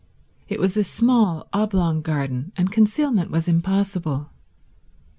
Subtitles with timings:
[0.47, 4.31] It was a small, oblong garden, and concealment was impossible.